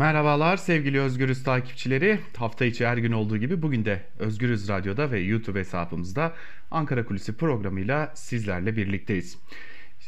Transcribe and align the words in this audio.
Merhabalar 0.00 0.56
sevgili 0.56 1.00
Özgürüz 1.00 1.42
takipçileri. 1.42 2.20
Hafta 2.36 2.64
içi 2.64 2.86
her 2.86 2.96
gün 2.96 3.12
olduğu 3.12 3.36
gibi 3.36 3.62
bugün 3.62 3.84
de 3.84 4.02
Özgürüz 4.18 4.68
Radyo'da 4.68 5.10
ve 5.10 5.20
YouTube 5.20 5.58
hesabımızda 5.58 6.34
Ankara 6.70 7.06
Kulisi 7.06 7.36
programıyla 7.36 8.12
sizlerle 8.14 8.76
birlikteyiz. 8.76 9.38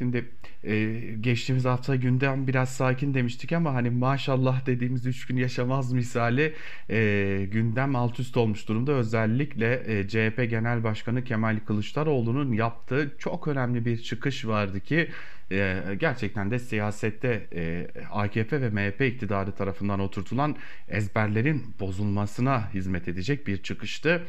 Şimdi 0.02 0.28
e, 0.64 0.94
geçtiğimiz 1.20 1.64
hafta 1.64 1.96
gündem 1.96 2.46
biraz 2.46 2.68
sakin 2.68 3.14
demiştik 3.14 3.52
ama 3.52 3.74
hani 3.74 3.90
maşallah 3.90 4.66
dediğimiz 4.66 5.06
3 5.06 5.26
gün 5.26 5.36
yaşamaz 5.36 5.92
misali 5.92 6.54
e, 6.90 7.48
gündem 7.52 7.96
alt 7.96 8.20
üst 8.20 8.36
olmuş 8.36 8.68
durumda. 8.68 8.92
Özellikle 8.92 9.82
e, 9.86 10.08
CHP 10.08 10.50
Genel 10.50 10.84
Başkanı 10.84 11.24
Kemal 11.24 11.60
Kılıçdaroğlu'nun 11.66 12.52
yaptığı 12.52 13.16
çok 13.18 13.48
önemli 13.48 13.84
bir 13.84 14.02
çıkış 14.02 14.46
vardı 14.46 14.80
ki 14.80 15.08
e, 15.50 15.82
gerçekten 16.00 16.50
de 16.50 16.58
siyasette 16.58 17.46
e, 17.54 17.86
AKP 18.10 18.60
ve 18.60 18.70
MHP 18.70 19.00
iktidarı 19.00 19.52
tarafından 19.52 20.00
oturtulan 20.00 20.56
ezberlerin 20.88 21.74
bozulmasına 21.80 22.74
hizmet 22.74 23.08
edecek 23.08 23.46
bir 23.46 23.62
çıkıştı 23.62 24.22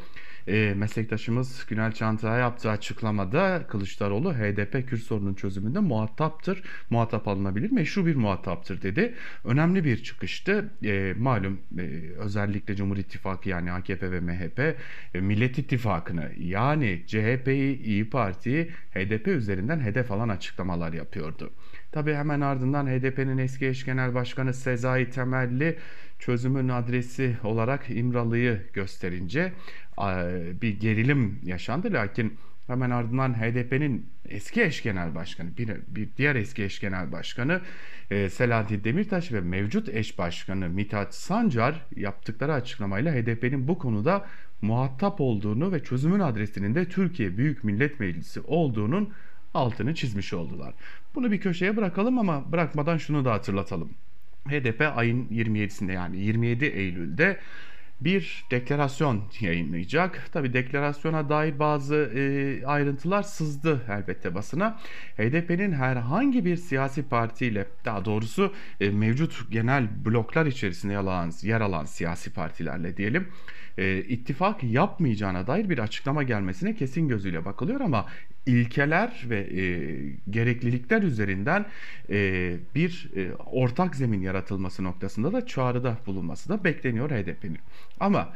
e, 0.47 0.73
meslektaşımız 0.73 1.65
Günel 1.69 1.91
Çanta'ya 1.91 2.37
yaptığı 2.37 2.69
açıklamada 2.69 3.67
Kılıçdaroğlu 3.67 4.33
HDP 4.33 4.89
Kürt 4.89 5.01
sorunun 5.01 5.33
çözümünde 5.33 5.79
muhataptır, 5.79 6.63
muhatap 6.89 7.27
alınabilir, 7.27 7.71
meşru 7.71 8.05
bir 8.05 8.15
muhataptır 8.15 8.81
dedi. 8.81 9.13
Önemli 9.43 9.83
bir 9.83 10.03
çıkıştı. 10.03 10.69
E, 10.83 11.13
malum 11.17 11.59
e, 11.77 11.81
özellikle 12.17 12.75
Cumhur 12.75 12.97
İttifakı 12.97 13.49
yani 13.49 13.71
AKP 13.71 14.11
ve 14.11 14.19
MHP 14.19 14.59
e, 15.13 15.21
Millet 15.21 15.57
İttifakı'nı 15.57 16.31
yani 16.37 17.03
CHP'yi, 17.07 17.83
İyi 17.83 18.09
Parti'yi 18.09 18.71
HDP 18.93 19.27
üzerinden 19.27 19.79
hedef 19.79 20.11
alan 20.11 20.29
açıklamalar 20.29 20.93
yapıyordu. 20.93 21.51
Tabi 21.91 22.13
hemen 22.13 22.41
ardından 22.41 22.87
HDP'nin 22.87 23.37
eski 23.37 23.67
eş 23.67 23.85
genel 23.85 24.15
başkanı 24.15 24.53
Sezai 24.53 25.09
Temelli 25.09 25.77
çözümün 26.19 26.69
adresi 26.69 27.37
olarak 27.43 27.89
İmralı'yı 27.89 28.61
gösterince 28.73 29.53
bir 30.61 30.79
gerilim 30.79 31.39
yaşandı. 31.43 31.93
Lakin 31.93 32.37
hemen 32.67 32.89
ardından 32.89 33.33
HDP'nin 33.33 34.09
eski 34.29 34.63
eş 34.63 34.83
genel 34.83 35.15
başkanı, 35.15 35.57
bir, 35.57 35.69
bir 35.87 36.09
diğer 36.17 36.35
eski 36.35 36.63
eş 36.63 36.79
genel 36.79 37.11
başkanı 37.11 37.61
e, 38.11 38.29
Selahattin 38.29 38.83
Demirtaş 38.83 39.31
ve 39.31 39.41
mevcut 39.41 39.89
eş 39.89 40.17
başkanı 40.17 40.69
Mithat 40.69 41.15
Sancar 41.15 41.85
yaptıkları 41.95 42.53
açıklamayla 42.53 43.13
HDP'nin 43.13 43.67
bu 43.67 43.77
konuda 43.77 44.25
muhatap 44.61 45.21
olduğunu 45.21 45.71
ve 45.71 45.83
çözümün 45.83 46.19
adresinin 46.19 46.75
de 46.75 46.89
Türkiye 46.89 47.37
Büyük 47.37 47.63
Millet 47.63 47.99
Meclisi 47.99 48.41
olduğunun 48.41 49.13
altını 49.53 49.95
çizmiş 49.95 50.33
oldular. 50.33 50.73
Bunu 51.15 51.31
bir 51.31 51.39
köşeye 51.39 51.77
bırakalım 51.77 52.19
ama 52.19 52.51
bırakmadan 52.51 52.97
şunu 52.97 53.25
da 53.25 53.33
hatırlatalım. 53.33 53.89
HDP 54.47 54.81
ayın 54.95 55.27
27'sinde 55.27 55.91
yani 55.91 56.19
27 56.19 56.65
Eylül'de 56.65 57.39
bir 58.05 58.45
deklarasyon 58.51 59.23
yayınlayacak. 59.39 60.29
Tabi 60.33 60.53
deklarasyona 60.53 61.29
dair 61.29 61.59
bazı 61.59 61.95
e, 61.95 62.65
ayrıntılar 62.65 63.23
sızdı 63.23 63.81
elbette 63.89 64.35
basına. 64.35 64.79
HDP'nin 65.17 65.71
herhangi 65.71 66.45
bir 66.45 66.57
siyasi 66.57 67.03
partiyle 67.03 67.67
daha 67.85 68.05
doğrusu 68.05 68.53
e, 68.81 68.89
mevcut 68.89 69.51
genel 69.51 70.05
bloklar 70.05 70.45
içerisinde 70.45 70.93
yer 70.93 70.99
alan, 70.99 71.31
yer 71.41 71.61
alan 71.61 71.85
siyasi 71.85 72.33
partilerle 72.33 72.97
diyelim 72.97 73.27
e, 73.77 73.97
ittifak 73.97 74.63
yapmayacağına 74.63 75.47
dair 75.47 75.69
bir 75.69 75.79
açıklama 75.79 76.23
gelmesine 76.23 76.75
kesin 76.75 77.07
gözüyle 77.07 77.45
bakılıyor 77.45 77.81
ama 77.81 78.05
ilkeler 78.45 79.25
ve 79.29 79.39
e, 79.39 79.63
gereklilikler 80.29 81.01
üzerinden 81.01 81.65
e, 82.09 82.55
bir 82.75 83.11
e, 83.15 83.33
ortak 83.35 83.95
zemin 83.95 84.21
yaratılması 84.21 84.83
noktasında 84.83 85.33
da 85.33 85.45
çağrıda 85.45 85.97
bulunması 86.05 86.49
da 86.49 86.63
bekleniyor 86.63 87.09
HDP'nin. 87.09 87.59
Ama 87.99 88.33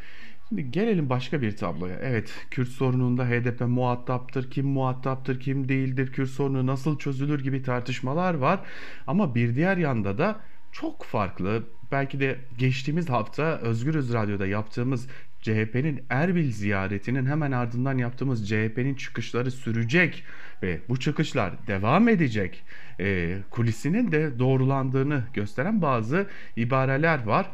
Şimdi 0.50 0.72
gelelim 0.72 1.10
başka 1.10 1.42
bir 1.42 1.58
tabloya. 1.58 2.00
Evet, 2.02 2.34
Kürt 2.52 2.68
sorununda 2.68 3.26
HDP 3.26 3.62
muhataptır, 3.62 4.52
kim 4.52 4.68
muhataptır, 4.68 5.40
kim 5.40 5.70
değildir, 5.70 6.12
Kürt 6.12 6.30
sorunu 6.30 6.66
nasıl 6.68 6.98
çözülür 6.98 7.44
gibi 7.44 7.64
tartışmalar 7.64 8.34
var. 8.34 8.60
Ama 9.08 9.36
bir 9.36 9.56
diğer 9.56 9.78
yanda 9.78 10.18
da 10.18 10.40
çok 10.82 11.04
farklı, 11.04 11.64
belki 11.92 12.20
de 12.20 12.40
geçtiğimiz 12.58 13.10
hafta 13.10 13.44
Özgürüz 13.44 14.14
Radyo'da 14.14 14.48
yaptığımız 14.48 15.08
CHP'nin 15.42 16.04
Erbil 16.10 16.52
ziyaretinin 16.52 17.26
hemen 17.26 17.52
ardından 17.52 17.98
yaptığımız 17.98 18.50
CHP'nin 18.50 18.96
çıkışları 18.96 19.52
sürecek 19.52 20.24
ve 20.64 20.80
bu 20.90 21.00
çıkışlar 21.00 21.54
devam 21.68 22.08
edecek 22.08 22.64
e, 23.00 23.38
kulisinin 23.50 24.12
de 24.12 24.40
doğrulandığını 24.40 25.24
gösteren 25.34 25.82
bazı 25.82 26.28
ibareler 26.56 27.24
var. 27.24 27.50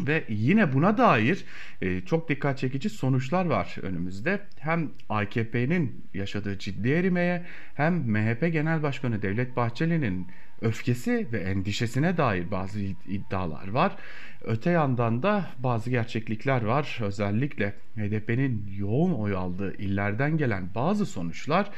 Ve 0.00 0.24
yine 0.28 0.72
buna 0.72 0.98
dair 0.98 1.44
e, 1.82 2.00
çok 2.00 2.28
dikkat 2.28 2.58
çekici 2.58 2.90
sonuçlar 2.90 3.44
var 3.44 3.76
önümüzde. 3.82 4.40
Hem 4.58 4.90
AKP'nin 5.08 6.04
yaşadığı 6.14 6.58
ciddi 6.58 6.88
erimeye 6.88 7.44
hem 7.74 7.94
MHP 7.94 8.52
Genel 8.52 8.82
Başkanı 8.82 9.22
Devlet 9.22 9.56
Bahçeli'nin 9.56 10.26
öfkesi 10.60 11.28
ve 11.32 11.38
endişesine 11.38 12.16
dair 12.16 12.50
bazı 12.50 12.80
iddialar 13.08 13.68
var. 13.68 13.96
Öte 14.42 14.70
yandan 14.70 15.22
da 15.22 15.50
bazı 15.58 15.90
gerçeklikler 15.90 16.62
var. 16.62 16.98
Özellikle 17.02 17.74
HDP'nin 17.96 18.70
yoğun 18.78 19.12
oy 19.12 19.36
aldığı 19.36 19.76
illerden 19.76 20.36
gelen 20.36 20.68
bazı 20.74 21.06
sonuçlar 21.06 21.70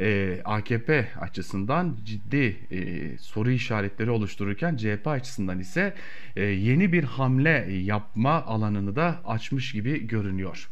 e, 0.00 0.40
AKP 0.44 1.08
açısından 1.20 1.98
ciddi 2.04 2.56
e, 2.70 3.18
soru 3.18 3.50
işaretleri 3.50 4.10
oluştururken 4.10 4.76
CHP 4.76 5.06
açısından 5.06 5.58
ise 5.58 5.94
e, 6.36 6.44
yeni 6.44 6.92
bir 6.92 7.04
hamle 7.04 7.72
yapma 7.72 8.42
alanını 8.42 8.96
da 8.96 9.20
açmış 9.24 9.72
gibi 9.72 10.06
görünüyor. 10.06 10.68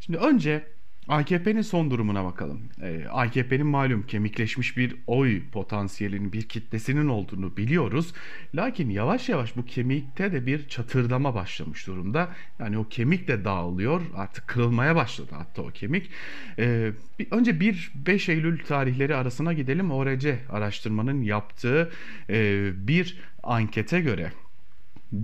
Şimdi 0.00 0.18
önce 0.18 0.75
AKP'nin 1.08 1.62
son 1.62 1.90
durumuna 1.90 2.24
bakalım. 2.24 2.60
Ee, 2.82 3.04
AKP'nin 3.10 3.66
malum 3.66 4.06
kemikleşmiş 4.06 4.76
bir 4.76 4.96
oy 5.06 5.42
potansiyelinin, 5.52 6.32
bir 6.32 6.42
kitlesinin 6.42 7.08
olduğunu 7.08 7.56
biliyoruz. 7.56 8.12
Lakin 8.54 8.90
yavaş 8.90 9.28
yavaş 9.28 9.56
bu 9.56 9.64
kemikte 9.64 10.32
de 10.32 10.46
bir 10.46 10.68
çatırdama 10.68 11.34
başlamış 11.34 11.86
durumda. 11.86 12.28
Yani 12.58 12.78
o 12.78 12.88
kemik 12.88 13.28
de 13.28 13.44
dağılıyor. 13.44 14.02
Artık 14.16 14.48
kırılmaya 14.48 14.96
başladı 14.96 15.30
hatta 15.34 15.62
o 15.62 15.70
kemik. 15.70 16.10
Ee, 16.58 16.92
bir, 17.18 17.26
önce 17.30 17.50
1-5 17.50 18.32
Eylül 18.32 18.64
tarihleri 18.64 19.14
arasına 19.14 19.52
gidelim. 19.52 19.90
ORC 19.90 20.38
araştırmanın 20.50 21.22
yaptığı 21.22 21.90
e, 22.30 22.70
bir 22.74 23.18
ankete 23.42 24.00
göre 24.00 24.32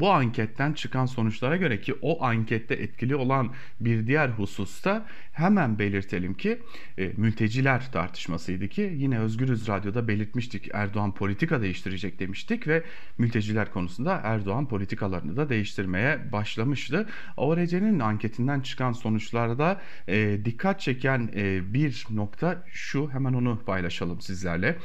bu 0.00 0.10
anketten 0.12 0.72
çıkan 0.72 1.06
sonuçlara 1.06 1.56
göre 1.56 1.80
ki 1.80 1.94
o 2.02 2.24
ankette 2.24 2.74
etkili 2.74 3.16
olan 3.16 3.52
bir 3.80 4.06
diğer 4.06 4.28
hususta 4.28 5.06
hemen 5.32 5.78
belirtelim 5.78 6.34
ki 6.34 6.62
e, 6.98 7.12
mülteciler 7.16 7.92
tartışmasıydı 7.92 8.68
ki 8.68 8.92
yine 8.96 9.18
Özgürüz 9.18 9.68
Radyo'da 9.68 10.08
belirtmiştik 10.08 10.68
Erdoğan 10.72 11.14
politika 11.14 11.62
değiştirecek 11.62 12.18
demiştik 12.18 12.68
ve 12.68 12.82
mülteciler 13.18 13.72
konusunda 13.72 14.20
Erdoğan 14.24 14.68
politikalarını 14.68 15.36
da 15.36 15.48
değiştirmeye 15.48 16.32
başlamıştı. 16.32 17.08
ORC'nin 17.36 18.00
anketinden 18.00 18.60
çıkan 18.60 18.92
sonuçlarda 18.92 19.80
e, 20.08 20.38
dikkat 20.44 20.80
çeken 20.80 21.30
e, 21.36 21.74
bir 21.74 22.06
nokta 22.10 22.64
şu 22.72 23.10
hemen 23.10 23.32
onu 23.32 23.58
paylaşalım 23.66 24.20
sizlerle. 24.20 24.78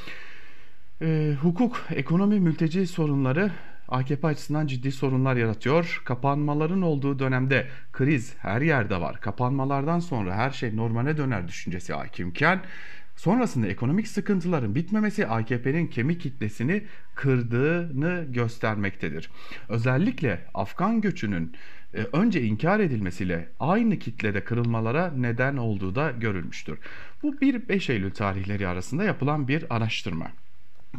E, 1.02 1.36
hukuk, 1.42 1.86
ekonomi, 1.96 2.40
mülteci 2.40 2.88
sorunları 2.88 3.52
AKP 3.88 4.28
açısından 4.28 4.68
ciddi 4.68 4.92
sorunlar 4.92 5.36
yaratıyor. 5.36 6.02
Kapanmaların 6.06 6.82
olduğu 6.82 7.20
dönemde 7.20 7.68
kriz 7.94 8.36
her 8.38 8.62
yerde 8.62 9.02
var. 9.02 9.22
Kapanmalardan 9.22 10.00
sonra 10.00 10.36
her 10.36 10.52
şey 10.52 10.76
normale 10.76 11.18
döner 11.18 11.48
düşüncesi 11.48 11.94
hakimken 11.94 12.62
sonrasında 13.16 13.68
ekonomik 13.68 14.08
sıkıntıların 14.08 14.76
bitmemesi 14.76 15.28
AKP'nin 15.28 15.88
kemik 15.88 16.22
kitlesini 16.22 16.84
kırdığını 17.16 18.26
göstermektedir. 18.30 19.30
Özellikle 19.70 20.46
Afgan 20.54 21.02
göçünün 21.02 21.56
e, 21.94 21.98
önce 22.14 22.42
inkar 22.42 22.80
edilmesiyle 22.80 23.50
aynı 23.60 24.00
kitlede 24.00 24.44
kırılmalara 24.44 25.14
neden 25.18 25.58
olduğu 25.58 25.96
da 25.96 26.12
görülmüştür. 26.12 26.80
Bu 27.24 27.36
1-5 27.36 27.92
Eylül 27.92 28.12
tarihleri 28.12 28.68
arasında 28.68 29.04
yapılan 29.04 29.48
bir 29.48 29.76
araştırma. 29.76 30.28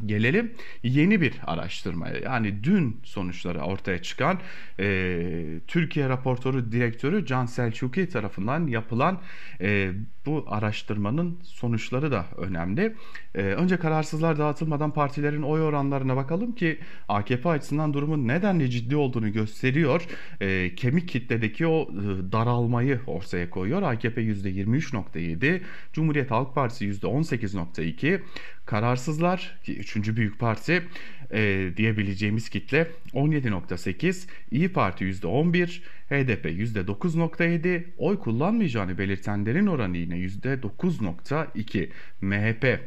Gelelim 0.07 0.53
yeni 0.83 1.21
bir 1.21 1.35
araştırmaya 1.47 2.17
yani 2.17 2.65
dün 2.65 3.01
sonuçları 3.05 3.61
ortaya 3.61 4.03
çıkan 4.03 4.41
e, 4.81 5.61
Türkiye 5.67 6.09
raportoru 6.09 6.73
direktörü 6.73 7.27
Can 7.27 7.47
Selçuki 7.47 8.09
tarafından 8.09 8.67
yapılan 8.67 9.21
e, 9.61 9.93
bu 10.27 10.45
araştırmanın 10.47 11.39
sonuçları 11.43 12.13
da 12.13 12.27
önemli. 12.37 12.95
E, 13.35 13.43
önce 13.43 13.77
kararsızlar 13.77 14.39
dağıtılmadan 14.39 14.91
partilerin 14.91 15.43
oy 15.43 15.63
oranlarına 15.63 16.17
bakalım 16.17 16.55
ki 16.55 16.79
AKP 17.09 17.49
açısından 17.49 17.95
durumun 17.95 18.29
nedenle 18.29 18.69
ciddi 18.69 18.97
olduğunu 18.97 19.33
gösteriyor. 19.33 20.07
E, 20.41 20.75
kemik 20.75 21.09
kitledeki 21.09 21.67
o 21.67 21.83
e, 21.83 22.33
daralmayı 22.33 23.01
ortaya 23.07 23.51
koyuyor. 23.51 23.83
AKP 23.83 24.23
%23.7, 24.23 25.61
Cumhuriyet 25.93 26.31
Halk 26.31 26.55
Partisi 26.55 26.91
%18.2, 26.91 28.21
kararsızlar 28.69 29.59
ki 29.65 29.79
üçüncü 29.79 30.17
büyük 30.17 30.39
parti 30.39 30.83
e, 31.31 31.71
diyebileceğimiz 31.77 32.49
kitle 32.49 32.91
17.8, 33.15 34.29
İyi 34.51 34.73
Parti 34.73 35.05
%11, 35.05 35.81
HDP 36.09 36.45
%9.7, 36.47 37.85
oy 37.99 38.19
kullanmayacağını 38.19 38.99
belirtenlerin 38.99 39.67
oranı 39.67 39.97
yine 39.97 40.15
%9.2, 40.19 41.89
MHP 42.21 42.81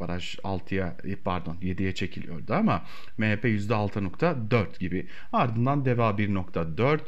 baraj 0.00 0.38
6'ya 0.38 0.96
e, 1.04 1.16
pardon 1.16 1.56
7'ye 1.62 1.94
çekiliyordu 1.94 2.54
ama 2.54 2.84
MHP 3.18 3.44
%6.4 3.44 4.78
gibi. 4.78 5.06
Ardından 5.32 5.84
DEVA 5.84 6.10
1.4 6.10 7.00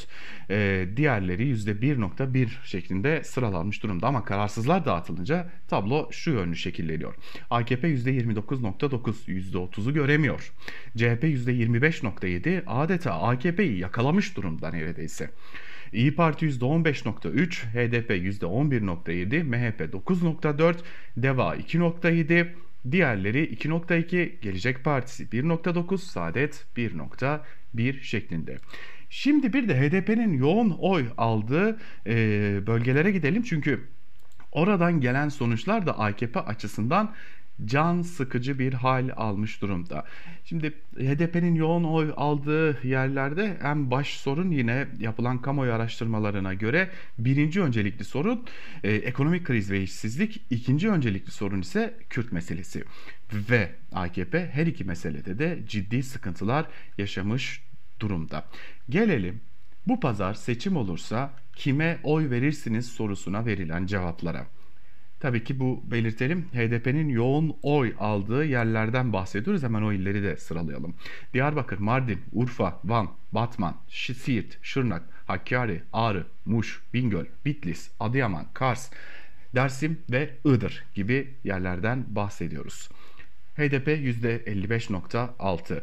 e, 0.50 0.86
diğerleri 0.96 1.52
%1.1 1.52 2.48
şeklinde 2.64 3.24
sıralanmış 3.24 3.82
durumda 3.82 4.06
ama 4.06 4.24
kararsızlar 4.24 4.84
dağıtılınca 4.84 5.50
tablo 5.68 6.08
şu 6.10 6.30
yönlü 6.30 6.56
şekilleniyor. 6.56 7.14
AKP 7.50 7.88
%29.9 7.88 9.12
%30'u 9.26 9.94
göremiyor. 9.94 10.52
CHP 10.96 11.24
%25.7 11.24 12.62
adeta 12.66 13.22
AKP'yi 13.22 13.78
yakalamış 13.78 14.36
durumda 14.36 14.70
neredeyse. 14.70 15.30
İyi 15.92 16.14
Parti 16.14 16.46
%15.3, 16.46 17.64
HDP 17.72 18.10
%11.7, 18.10 19.42
MHP 19.42 19.80
9.4, 19.80 20.74
DEVA 21.16 21.56
2.7, 21.56 22.48
Diğerleri 22.90 23.54
2.2, 23.54 24.40
Gelecek 24.40 24.84
Partisi 24.84 25.24
1.9, 25.24 25.98
Saadet 25.98 26.66
1.1 26.76 28.00
şeklinde. 28.00 28.56
Şimdi 29.10 29.52
bir 29.52 29.68
de 29.68 29.80
HDP'nin 29.80 30.32
yoğun 30.32 30.70
oy 30.70 31.06
aldığı 31.16 31.78
e, 32.06 32.14
bölgelere 32.66 33.10
gidelim 33.10 33.42
çünkü 33.42 33.88
oradan 34.52 35.00
gelen 35.00 35.28
sonuçlar 35.28 35.86
da 35.86 35.98
AKP 35.98 36.40
açısından 36.40 37.14
can 37.64 38.02
sıkıcı 38.02 38.58
bir 38.58 38.72
hal 38.72 39.10
almış 39.16 39.62
durumda. 39.62 40.04
Şimdi 40.44 40.72
HDP'nin 40.96 41.54
yoğun 41.54 41.84
oy 41.84 42.12
aldığı 42.16 42.86
yerlerde 42.86 43.58
en 43.62 43.90
baş 43.90 44.08
sorun 44.08 44.50
yine 44.50 44.88
yapılan 44.98 45.42
kamuoyu 45.42 45.72
araştırmalarına 45.72 46.54
göre 46.54 46.90
birinci 47.18 47.62
öncelikli 47.62 48.04
sorun 48.04 48.44
e, 48.84 48.92
ekonomik 48.92 49.46
kriz 49.46 49.70
ve 49.70 49.82
işsizlik, 49.82 50.42
ikinci 50.50 50.90
öncelikli 50.90 51.30
sorun 51.30 51.60
ise 51.60 51.94
Kürt 52.10 52.32
meselesi. 52.32 52.84
Ve 53.32 53.70
AKP 53.92 54.50
her 54.52 54.66
iki 54.66 54.84
meselede 54.84 55.38
de 55.38 55.58
ciddi 55.68 56.02
sıkıntılar 56.02 56.66
yaşamış 56.98 57.62
durumda. 58.00 58.44
Gelelim 58.88 59.40
bu 59.86 60.00
pazar 60.00 60.34
seçim 60.34 60.76
olursa 60.76 61.30
kime 61.56 61.98
oy 62.02 62.30
verirsiniz 62.30 62.86
sorusuna 62.86 63.46
verilen 63.46 63.86
cevaplara. 63.86 64.46
Tabii 65.22 65.44
ki 65.44 65.60
bu 65.60 65.82
belirtelim 65.90 66.42
HDP'nin 66.42 67.08
yoğun 67.08 67.56
oy 67.62 67.94
aldığı 67.98 68.44
yerlerden 68.44 69.12
bahsediyoruz. 69.12 69.62
Hemen 69.62 69.82
o 69.82 69.92
illeri 69.92 70.22
de 70.22 70.36
sıralayalım. 70.36 70.94
Diyarbakır, 71.34 71.78
Mardin, 71.78 72.20
Urfa, 72.32 72.80
Van, 72.84 73.10
Batman, 73.32 73.76
Siirt, 73.88 74.58
Şırnak, 74.62 75.02
Hakkari, 75.26 75.82
Ağrı, 75.92 76.26
Muş, 76.46 76.82
Bingöl, 76.94 77.24
Bitlis, 77.44 77.90
Adıyaman, 78.00 78.46
Kars, 78.54 78.90
Dersim 79.54 79.98
ve 80.10 80.30
Iğdır 80.44 80.84
gibi 80.94 81.34
yerlerden 81.44 82.04
bahsediyoruz. 82.08 82.88
HDP 83.56 83.88
%55.6. 83.88 85.82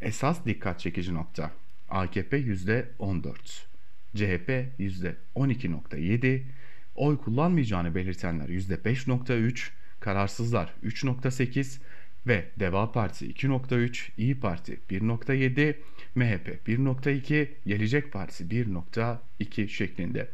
Esas 0.00 0.44
dikkat 0.44 0.80
çekici 0.80 1.14
nokta. 1.14 1.50
AKP 1.90 2.40
%14. 2.40 3.34
CHP 4.16 4.48
%12.7 4.78 6.42
oy 6.94 7.18
kullanmayacağını 7.18 7.94
belirtenler 7.94 8.48
%5.3, 8.48 9.70
kararsızlar 10.00 10.74
3.8 10.84 11.80
ve 12.26 12.44
Deva 12.60 12.92
Partisi 12.92 13.32
2.3, 13.32 14.08
İyi 14.16 14.40
Parti 14.40 14.80
1.7, 14.90 15.76
MHP 16.14 16.68
1.2, 16.68 17.48
Gelecek 17.66 18.12
Partisi 18.12 18.44
1.2 18.44 19.68
şeklinde. 19.68 20.28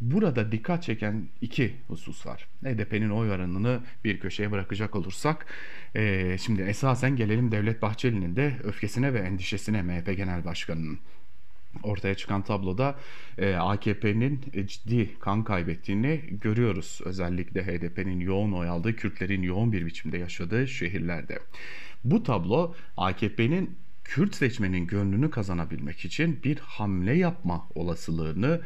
Burada 0.00 0.52
dikkat 0.52 0.82
çeken 0.82 1.28
iki 1.40 1.74
husus 1.88 2.26
var. 2.26 2.48
HDP'nin 2.64 3.10
oy 3.10 3.30
oranını 3.30 3.80
bir 4.04 4.20
köşeye 4.20 4.50
bırakacak 4.50 4.96
olursak, 4.96 5.46
e, 5.94 6.36
şimdi 6.38 6.62
esasen 6.62 7.16
gelelim 7.16 7.52
Devlet 7.52 7.82
Bahçeli'nin 7.82 8.36
de 8.36 8.56
öfkesine 8.64 9.14
ve 9.14 9.18
endişesine 9.18 9.82
MHP 9.82 10.16
Genel 10.16 10.44
Başkanı'nın 10.44 10.98
ortaya 11.82 12.14
çıkan 12.14 12.42
tabloda 12.42 12.96
e, 13.38 13.54
AKP'nin 13.54 14.40
e, 14.52 14.66
ciddi 14.66 15.18
kan 15.18 15.44
kaybettiğini 15.44 16.20
görüyoruz. 16.30 17.00
Özellikle 17.04 17.66
HDP'nin 17.66 18.20
yoğun 18.20 18.52
oy 18.52 18.68
aldığı, 18.68 18.96
Kürtlerin 18.96 19.42
yoğun 19.42 19.72
bir 19.72 19.86
biçimde 19.86 20.18
yaşadığı 20.18 20.68
şehirlerde. 20.68 21.38
Bu 22.04 22.22
tablo 22.22 22.74
AKP'nin 22.96 23.78
Kürt 24.04 24.34
seçmenin 24.34 24.86
gönlünü 24.86 25.30
kazanabilmek 25.30 26.04
için 26.04 26.40
bir 26.44 26.58
hamle 26.58 27.14
yapma 27.14 27.68
olasılığını 27.74 28.60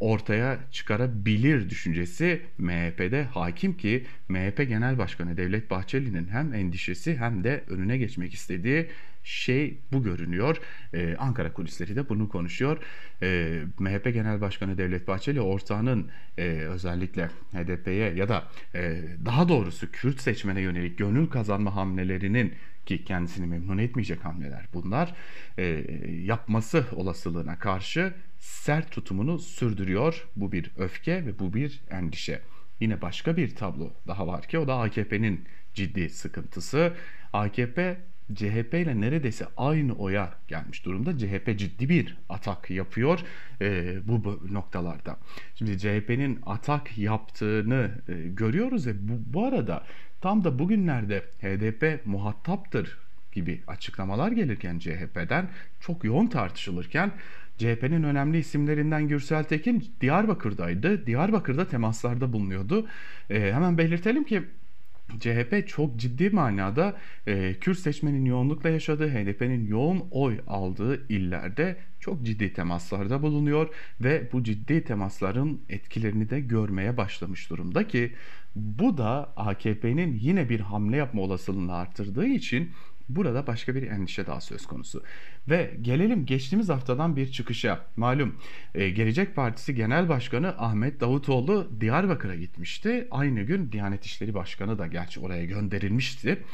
ortaya 0.00 0.58
çıkarabilir 0.70 1.70
düşüncesi 1.70 2.42
MHP'de 2.58 3.24
hakim 3.24 3.76
ki 3.76 4.06
MHP 4.28 4.68
Genel 4.68 4.98
Başkanı 4.98 5.36
Devlet 5.36 5.70
Bahçeli'nin 5.70 6.28
hem 6.28 6.54
endişesi 6.54 7.16
hem 7.16 7.44
de 7.44 7.64
önüne 7.68 7.98
geçmek 7.98 8.34
istediği 8.34 8.88
şey 9.24 9.78
bu 9.92 10.02
görünüyor. 10.02 10.56
Ee, 10.94 11.16
Ankara 11.18 11.52
kulisleri 11.52 11.96
de 11.96 12.08
bunu 12.08 12.28
konuşuyor. 12.28 12.78
Ee, 13.22 13.62
MHP 13.78 14.04
Genel 14.04 14.40
Başkanı 14.40 14.78
Devlet 14.78 15.08
Bahçeli 15.08 15.40
ortağının 15.40 16.10
e, 16.38 16.42
özellikle 16.44 17.26
HDP'ye 17.26 18.14
ya 18.14 18.28
da 18.28 18.44
e, 18.74 19.02
daha 19.24 19.48
doğrusu 19.48 19.90
Kürt 19.92 20.20
seçmene 20.20 20.60
yönelik 20.60 20.98
gönül 20.98 21.26
kazanma 21.26 21.76
hamlelerinin 21.76 22.54
ki 22.86 23.04
kendisini 23.04 23.46
memnun 23.46 23.78
etmeyecek 23.78 24.24
hamleler 24.24 24.66
bunlar 24.74 25.14
e, 25.58 25.84
yapması 26.24 26.86
olasılığına 26.92 27.58
karşı 27.58 28.14
sert 28.44 28.90
tutumunu 28.90 29.38
sürdürüyor. 29.38 30.26
Bu 30.36 30.52
bir 30.52 30.70
öfke 30.76 31.26
ve 31.26 31.38
bu 31.38 31.54
bir 31.54 31.82
endişe. 31.90 32.40
Yine 32.80 33.02
başka 33.02 33.36
bir 33.36 33.54
tablo 33.54 33.92
daha 34.06 34.26
var 34.26 34.48
ki 34.48 34.58
o 34.58 34.68
da 34.68 34.78
AKP'nin 34.78 35.44
ciddi 35.74 36.10
sıkıntısı. 36.10 36.92
AKP 37.32 37.96
CHP 38.34 38.74
ile 38.74 39.00
neredeyse 39.00 39.46
aynı 39.56 39.92
oya 39.92 40.34
gelmiş 40.48 40.84
durumda. 40.84 41.18
CHP 41.18 41.58
ciddi 41.58 41.88
bir 41.88 42.16
atak 42.28 42.70
yapıyor 42.70 43.20
e, 43.60 43.96
bu, 44.08 44.24
bu 44.24 44.40
noktalarda. 44.50 45.16
Şimdi 45.54 45.78
CHP'nin 45.78 46.40
atak 46.46 46.98
yaptığını 46.98 47.90
e, 48.08 48.12
görüyoruz 48.28 48.86
ve 48.86 49.08
bu, 49.08 49.12
bu 49.26 49.46
arada 49.46 49.84
tam 50.20 50.44
da 50.44 50.58
bugünlerde 50.58 51.20
HDP 51.20 52.06
muhataptır 52.06 52.98
gibi 53.32 53.62
açıklamalar 53.66 54.32
gelirken 54.32 54.78
CHP'den 54.78 55.48
çok 55.80 56.04
yoğun 56.04 56.26
tartışılırken 56.26 57.12
CHP'nin 57.58 58.02
önemli 58.02 58.38
isimlerinden 58.38 59.08
Gürsel 59.08 59.44
Tekin 59.44 59.84
Diyarbakır'daydı. 60.00 61.06
Diyarbakır'da 61.06 61.68
temaslarda 61.68 62.32
bulunuyordu. 62.32 62.86
E, 63.30 63.52
hemen 63.52 63.78
belirtelim 63.78 64.24
ki 64.24 64.42
CHP 65.20 65.68
çok 65.68 65.96
ciddi 65.96 66.30
manada 66.30 66.96
e, 67.26 67.54
Kürt 67.60 67.78
seçmenin 67.78 68.24
yoğunlukla 68.24 68.68
yaşadığı, 68.68 69.08
HDP'nin 69.08 69.66
yoğun 69.66 70.04
oy 70.10 70.40
aldığı 70.46 71.08
illerde 71.08 71.76
çok 72.00 72.22
ciddi 72.22 72.52
temaslarda 72.52 73.22
bulunuyor 73.22 73.68
ve 74.00 74.28
bu 74.32 74.44
ciddi 74.44 74.84
temasların 74.84 75.60
etkilerini 75.68 76.30
de 76.30 76.40
görmeye 76.40 76.96
başlamış 76.96 77.50
durumda 77.50 77.88
ki 77.88 78.12
bu 78.56 78.98
da 78.98 79.32
AKP'nin 79.36 80.18
yine 80.20 80.48
bir 80.48 80.60
hamle 80.60 80.96
yapma 80.96 81.22
olasılığını 81.22 81.74
arttırdığı 81.74 82.26
için 82.26 82.70
Burada 83.08 83.46
başka 83.46 83.74
bir 83.74 83.82
endişe 83.82 84.26
daha 84.26 84.40
söz 84.40 84.66
konusu. 84.66 85.02
Ve 85.48 85.74
gelelim 85.82 86.26
geçtiğimiz 86.26 86.68
haftadan 86.68 87.16
bir 87.16 87.32
çıkışa. 87.32 87.86
Malum 87.96 88.36
e, 88.74 88.90
Gelecek 88.90 89.36
Partisi 89.36 89.74
Genel 89.74 90.08
Başkanı 90.08 90.48
Ahmet 90.58 91.00
Davutoğlu 91.00 91.80
Diyarbakır'a 91.80 92.34
gitmişti. 92.34 93.08
Aynı 93.10 93.42
gün 93.42 93.72
Diyanet 93.72 94.04
İşleri 94.04 94.34
Başkanı 94.34 94.78
da 94.78 94.86
gerçi 94.86 95.20
oraya 95.20 95.44
gönderilmişti. 95.44 96.44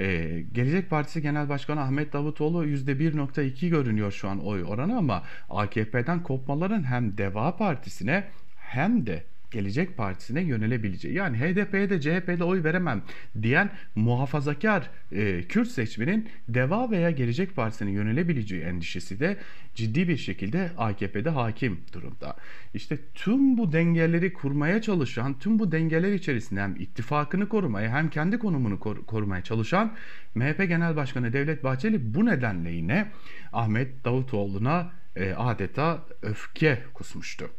E, 0.00 0.40
Gelecek 0.52 0.90
Partisi 0.90 1.22
Genel 1.22 1.48
Başkanı 1.48 1.80
Ahmet 1.80 2.12
Davutoğlu 2.12 2.66
%1.2 2.66 3.68
görünüyor 3.68 4.12
şu 4.12 4.28
an 4.28 4.46
oy 4.46 4.64
oranı 4.64 4.96
ama 4.96 5.22
AKP'den 5.50 6.22
kopmaların 6.22 6.84
hem 6.84 7.18
Deva 7.18 7.56
Partisi'ne 7.56 8.24
hem 8.56 9.06
de 9.06 9.24
Gelecek 9.54 9.96
Partisi'ne 9.96 10.40
yönelebileceği 10.42 11.14
yani 11.14 11.36
HDP'ye 11.38 11.90
de 11.90 12.00
CHP'de 12.00 12.44
oy 12.44 12.64
veremem 12.64 13.02
diyen 13.42 13.70
muhafazakar 13.94 14.90
e, 15.12 15.42
Kürt 15.42 15.68
seçmenin 15.68 16.28
DEVA 16.48 16.90
veya 16.90 17.10
Gelecek 17.10 17.56
Partisi'ne 17.56 17.90
yönelebileceği 17.90 18.62
endişesi 18.62 19.20
de 19.20 19.36
ciddi 19.74 20.08
bir 20.08 20.16
şekilde 20.16 20.70
AKP'de 20.78 21.30
hakim 21.30 21.80
durumda. 21.92 22.36
İşte 22.74 22.98
tüm 23.14 23.58
bu 23.58 23.72
dengeleri 23.72 24.32
kurmaya 24.32 24.82
çalışan, 24.82 25.38
tüm 25.38 25.58
bu 25.58 25.72
dengeler 25.72 26.12
içerisinde 26.12 26.60
hem 26.60 26.76
ittifakını 26.76 27.48
korumaya 27.48 27.90
hem 27.90 28.10
kendi 28.10 28.38
konumunu 28.38 28.80
kor- 28.80 29.06
korumaya 29.06 29.42
çalışan 29.42 29.94
MHP 30.34 30.68
Genel 30.68 30.96
Başkanı 30.96 31.32
Devlet 31.32 31.64
Bahçeli 31.64 32.14
bu 32.14 32.26
nedenle 32.26 32.70
yine 32.70 33.10
Ahmet 33.52 34.04
Davutoğlu'na 34.04 34.92
e, 35.16 35.32
adeta 35.32 36.04
öfke 36.22 36.82
kusmuştu. 36.94 37.50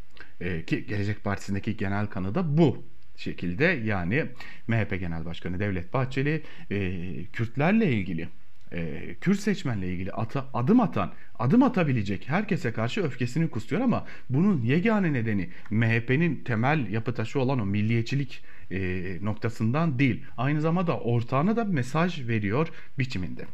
E, 0.41 0.65
ki 0.65 0.85
Gelecek 0.85 1.23
Partisi'ndeki 1.23 1.77
genel 1.77 2.07
kanı 2.07 2.35
da 2.35 2.57
bu 2.57 2.83
şekilde 3.15 3.65
yani 3.65 4.25
MHP 4.67 4.99
Genel 4.99 5.25
Başkanı 5.25 5.59
Devlet 5.59 5.93
Bahçeli 5.93 6.43
e, 6.71 7.01
Kürtlerle 7.25 7.91
ilgili 7.91 8.29
e, 8.71 9.15
Kürt 9.21 9.39
seçmenle 9.39 9.93
ilgili 9.93 10.11
ata, 10.11 10.45
adım 10.53 10.79
atan, 10.79 11.13
adım 11.39 11.63
atabilecek 11.63 12.29
herkese 12.29 12.71
karşı 12.73 13.03
öfkesini 13.03 13.49
kusuyor 13.49 13.81
ama 13.81 14.05
bunun 14.29 14.61
yegane 14.61 15.13
nedeni 15.13 15.49
MHP'nin 15.69 16.43
temel 16.43 16.87
yapı 16.91 17.13
taşı 17.13 17.39
olan 17.39 17.59
o 17.59 17.65
milliyetçilik 17.65 18.43
e, 18.71 18.77
noktasından 19.21 19.99
değil. 19.99 20.23
Aynı 20.37 20.61
zamanda 20.61 20.99
ortağına 20.99 21.55
da 21.55 21.63
mesaj 21.63 22.27
veriyor 22.27 22.67
biçiminde. 22.99 23.45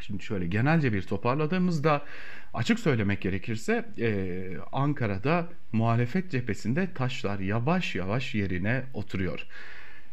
Şimdi 0.00 0.22
şöyle 0.22 0.46
genelce 0.46 0.92
bir 0.92 1.02
toparladığımızda 1.02 2.02
açık 2.54 2.80
söylemek 2.80 3.20
gerekirse 3.20 3.84
e, 3.98 4.56
Ankara'da 4.72 5.48
muhalefet 5.72 6.30
cephesinde 6.30 6.94
taşlar 6.94 7.38
yavaş 7.38 7.94
yavaş 7.94 8.34
yerine 8.34 8.82
oturuyor 8.94 9.46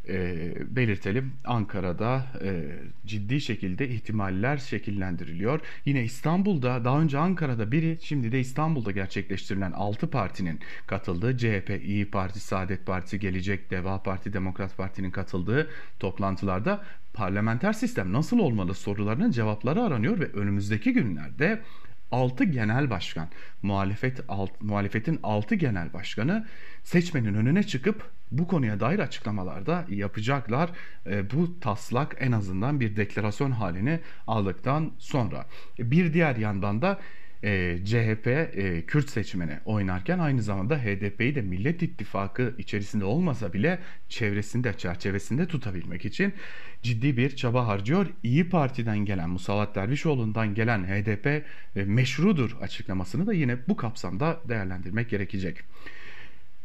e, 0.10 0.54
belirtelim. 0.76 1.34
Ankara'da 1.46 2.26
e, 2.44 2.72
ciddi 3.06 3.42
şekilde 3.42 3.90
ihtimaller 3.90 4.58
şekillendiriliyor. 4.58 5.60
Yine 5.86 6.04
İstanbul'da 6.04 6.86
daha 6.86 7.02
önce 7.02 7.18
Ankara'da 7.18 7.72
biri 7.72 7.98
şimdi 8.02 8.32
de 8.32 8.40
İstanbul'da 8.40 8.92
gerçekleştirilen 8.92 9.72
6 9.72 10.10
partinin 10.10 10.60
katıldığı 10.88 11.38
CHP, 11.38 11.82
İyi 11.84 12.12
Parti, 12.12 12.40
Saadet 12.40 12.86
Partisi, 12.86 13.20
Gelecek, 13.20 13.72
Deva 13.72 14.04
Parti, 14.04 14.34
Demokrat 14.34 14.78
Parti'nin 14.78 15.12
katıldığı 15.12 15.70
toplantılarda 16.00 16.84
parlamenter 17.14 17.74
sistem 17.74 18.14
nasıl 18.14 18.40
olmalı 18.40 18.74
sorularının 18.74 19.32
cevapları 19.32 19.82
aranıyor 19.82 20.20
ve 20.20 20.26
önümüzdeki 20.26 20.94
günlerde 20.94 21.62
6 22.12 22.44
genel 22.44 22.90
başkan, 22.90 23.28
muhalefet 23.62 24.20
alt, 24.28 24.62
muhalefetin 24.62 25.20
6 25.24 25.56
genel 25.56 25.94
başkanı 25.94 26.48
seçmenin 26.84 27.34
önüne 27.34 27.64
çıkıp 27.64 28.12
bu 28.32 28.48
konuya 28.48 28.80
dair 28.80 29.00
açıklamalarda 29.00 29.86
yapacaklar. 29.90 30.70
E, 31.06 31.32
bu 31.32 31.60
taslak 31.60 32.16
en 32.20 32.32
azından 32.32 32.80
bir 32.80 32.96
deklarasyon 32.96 33.52
halini 33.52 34.00
aldıktan 34.28 34.92
sonra. 34.98 35.46
Bir 35.80 36.14
diğer 36.14 36.36
yandan 36.36 36.82
da 36.82 37.00
e, 37.44 37.78
CHP 37.86 38.28
e, 38.28 38.84
Kürt 38.88 39.10
seçmeni 39.10 39.60
oynarken 39.66 40.20
aynı 40.20 40.42
zamanda 40.42 40.78
HDP'yi 40.78 41.36
de 41.36 41.42
Millet 41.42 41.82
İttifakı 41.82 42.56
içerisinde 42.58 43.06
olmasa 43.06 43.54
bile 43.54 43.80
çevresinde, 44.10 44.78
çerçevesinde 44.78 45.48
tutabilmek 45.48 46.06
için 46.06 46.34
ciddi 46.82 47.18
bir 47.18 47.36
çaba 47.36 47.68
harcıyor. 47.68 48.08
İyi 48.24 48.50
Parti'den 48.50 49.00
gelen, 49.00 49.30
Musavat 49.30 49.76
Dervişoğlu'ndan 49.76 50.56
gelen 50.56 50.84
HDP 50.84 51.28
e, 51.28 51.44
meşrudur 51.76 52.58
açıklamasını 52.62 53.28
da 53.28 53.34
yine 53.34 53.58
bu 53.68 53.76
kapsamda 53.76 54.40
değerlendirmek 54.50 55.10
gerekecek. 55.10 55.58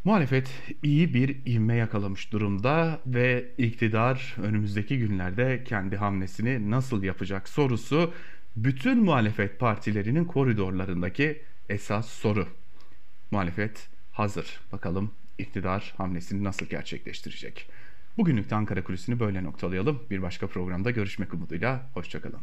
Muhalefet 0.06 0.50
iyi 0.82 1.14
bir 1.14 1.36
ivme 1.46 1.74
yakalamış 1.74 2.32
durumda 2.32 3.00
ve 3.06 3.44
iktidar 3.58 4.36
önümüzdeki 4.42 4.98
günlerde 4.98 5.64
kendi 5.64 5.96
hamlesini 5.96 6.70
nasıl 6.70 7.02
yapacak 7.02 7.48
sorusu 7.48 8.12
bütün 8.56 9.04
muhalefet 9.04 9.58
partilerinin 9.58 10.24
koridorlarındaki 10.24 11.42
esas 11.68 12.08
soru. 12.08 12.48
Muhalefet 13.30 13.88
hazır. 14.12 14.60
Bakalım 14.72 15.10
iktidar 15.38 15.94
hamlesini 15.96 16.44
nasıl 16.44 16.66
gerçekleştirecek? 16.66 17.70
Bugünlük 18.18 18.50
de 18.50 18.54
Ankara 18.54 18.84
Kulisi'ni 18.84 19.20
böyle 19.20 19.44
noktalayalım. 19.44 20.02
Bir 20.10 20.22
başka 20.22 20.46
programda 20.46 20.90
görüşmek 20.90 21.34
umuduyla. 21.34 21.90
Hoşçakalın. 21.94 22.40